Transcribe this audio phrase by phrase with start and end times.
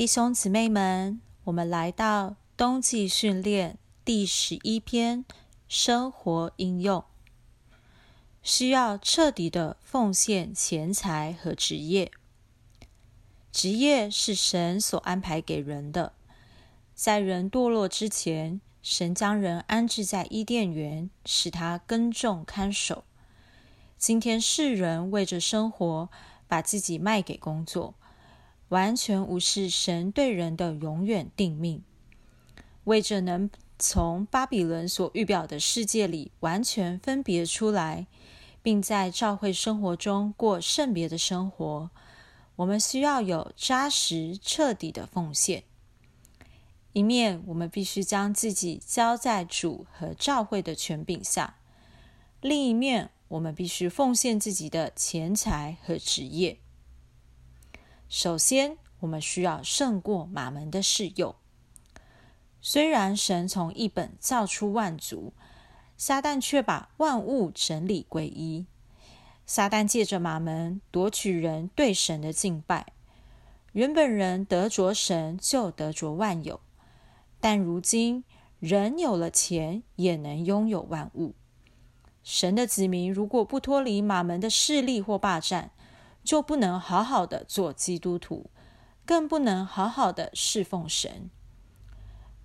[0.00, 5.26] 弟兄姊妹们，我们来到冬季训练第十一篇
[5.68, 7.04] 生活应用，
[8.42, 12.10] 需要彻底的奉献钱财和职业。
[13.52, 16.14] 职业是神所安排给人的，
[16.94, 23.04] 在人堕落之前，神将人安置在伊甸园，使他耕种看守。
[23.98, 26.08] 今天世人为着生活，
[26.48, 27.92] 把自己卖给工作。
[28.70, 31.82] 完全无视神对人的永远定命，
[32.84, 38.06] 为着能从巴比伦所预表的世界里完全分别出来，
[38.62, 41.90] 并在教会生活中过圣别的生活，
[42.56, 45.64] 我们需要有扎实彻底的奉献。
[46.92, 51.54] 一面，我们必须将自己交在主和教会的权柄下；
[52.40, 56.58] 另一面，我们必须奉献自己的钱财和职业。
[58.10, 61.36] 首先，我们需要胜过马门的试诱。
[62.60, 65.32] 虽然神从一本造出万族，
[65.96, 68.66] 撒旦却把万物整理归一。
[69.46, 72.94] 撒旦借着马门夺取人对神的敬拜。
[73.74, 76.60] 原本人得着神就得着万有，
[77.38, 78.24] 但如今
[78.58, 81.36] 人有了钱也能拥有万物。
[82.24, 85.70] 神的子民如果不脱离马门的势力或霸占，
[86.22, 88.50] 就不能好好的做基督徒，
[89.04, 91.30] 更不能好好的侍奉神。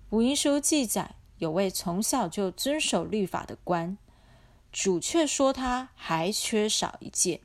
[0.08, 3.98] 福音书记载，有位从小就遵守律法的官，
[4.72, 7.40] 主却说他还缺少一件，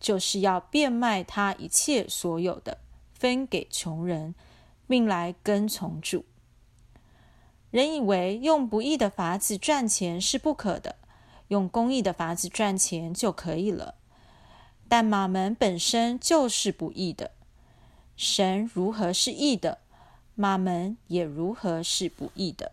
[0.00, 2.78] 就是要变卖他一切所有的，
[3.12, 4.34] 分给穷人，
[4.86, 6.24] 并来跟从主。
[7.70, 10.96] 人以为用不义的法子赚钱是不可的，
[11.48, 13.96] 用公义的法子赚钱就可以了。
[14.96, 17.32] 但马门本身就是不义的，
[18.14, 19.78] 神如何是义的，
[20.36, 22.70] 马门也如何是不义的。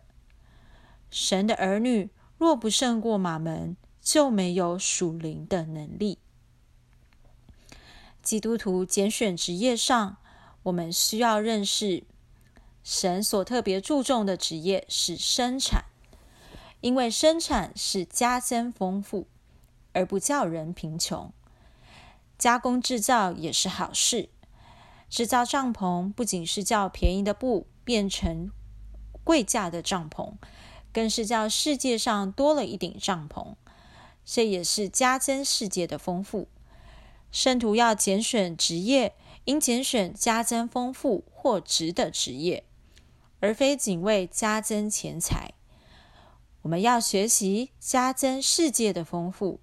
[1.10, 6.20] 神的儿女若不胜过马门，就没有属灵的能力。
[8.22, 10.18] 基督徒拣选职业上，
[10.62, 12.04] 我们需要认识，
[12.84, 15.86] 神所特别注重的职业是生产，
[16.82, 19.26] 因为生产是加增丰富，
[19.94, 21.34] 而不叫人贫穷。
[22.42, 24.30] 加工制造也是好事。
[25.08, 28.50] 制造帐篷不仅是叫便宜的布变成
[29.24, 30.34] 贵价的帐篷，
[30.92, 33.54] 更是叫世界上多了一顶帐篷。
[34.26, 36.48] 这也是加增世界的丰富。
[37.32, 39.14] 圣徒要拣选职业，
[39.46, 42.64] 应拣选加增丰富或值的职业，
[43.40, 45.54] 而非仅为加增钱财。
[46.64, 49.60] 我们要学习加增世界的丰富，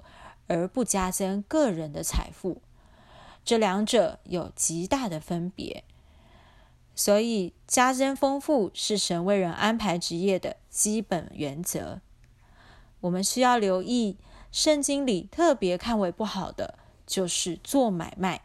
[0.46, 2.62] 而不加增个人的财富。
[3.48, 5.82] 这两者有极大的分别，
[6.94, 12.02] 所以加增丰富是神为人安排职业的基本原则。
[13.00, 14.18] 我们需要留意，
[14.52, 18.42] 圣经里特别看为不好的，就是做买卖、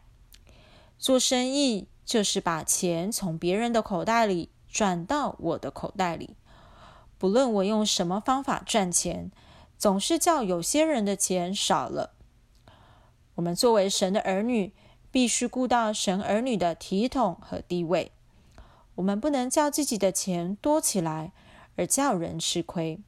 [0.98, 6.34] 做生意，就是把钱从别人的口袋里转到我的口袋里。
[7.18, 9.30] 不论我用什么方法赚钱，
[9.76, 12.14] 总是叫有些人的钱少了。
[13.34, 14.72] 我们作为神的儿女。
[15.14, 18.10] 必须顾到神儿女的体统和地位。
[18.96, 21.30] 我们不能叫自己的钱多起来，
[21.76, 22.98] 而叫人吃亏。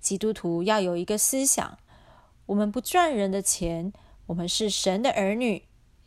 [0.00, 1.76] 基督徒要有一个思想：
[2.46, 3.92] 我们不赚人的钱，
[4.28, 5.64] 我们是神的儿女，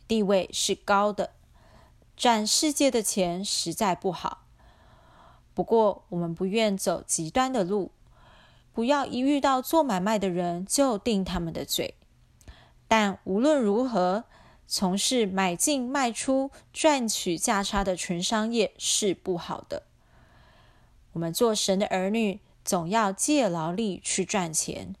[0.08, 1.30] 地位是高的。
[2.16, 4.42] 赚世界的钱实在不好。
[5.54, 7.92] 不过，我们不愿走极端的路，
[8.72, 11.94] 不要一遇到做买卖的人就定他们的罪。
[12.88, 14.24] 但无论如何，
[14.66, 19.84] 从事买进卖出赚取价差的纯商业是不好的。
[21.12, 24.96] 我们做神的儿女，总要借劳力去赚钱。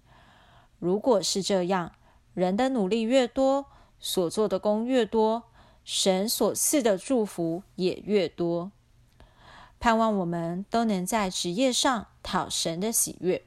[0.78, 1.92] 如果是这样，
[2.34, 3.66] 人的努力越多，
[3.98, 5.44] 所做的工越多，
[5.84, 8.70] 神所赐的祝福也越多。
[9.80, 13.42] 盼望我们都能在职业上讨神的喜悦。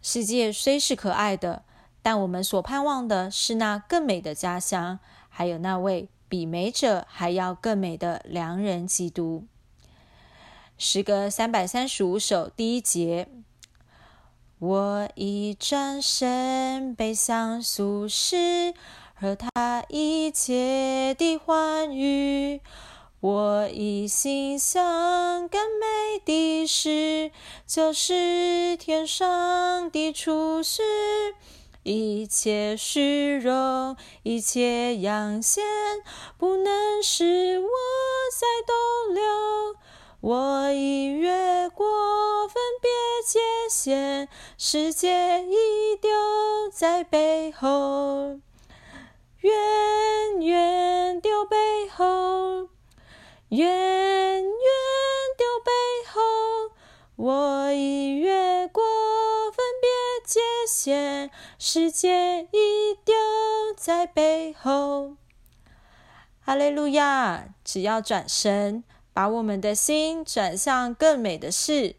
[0.00, 1.65] 世界虽是可爱的。
[2.06, 9.44] 但我们所盼望的是那更美的家乡，还有那位比美者还要更美的良人基督。
[10.78, 13.26] 诗歌三百三十五首第一节：
[14.60, 18.72] 我已战胜悲伤俗世
[19.12, 22.60] 和他一切的欢愉，
[23.18, 24.80] 我已心想
[25.48, 27.32] 更美的事，
[27.66, 30.84] 就是天上的初世。
[31.88, 35.62] 一切虚荣，一切阳险，
[36.36, 37.68] 不能使我
[38.36, 39.22] 再逗留。
[40.20, 42.90] 我已越过分别
[43.24, 43.38] 界
[43.70, 44.28] 限，
[44.58, 46.10] 世界已丢
[46.72, 48.40] 在背后，
[49.42, 52.68] 远远丢背后，
[53.50, 53.64] 远
[54.42, 54.42] 远
[55.38, 55.70] 丢背
[56.12, 56.20] 后。
[57.14, 57.55] 我
[61.58, 63.14] 世界已丢
[63.76, 65.16] 在背后。
[66.40, 67.48] 哈利路亚！
[67.64, 68.84] 只要转身。
[69.12, 71.96] 把我们的心转向更美的事，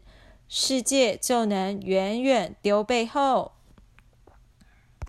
[0.48, 3.57] 世界就能远远丢背后。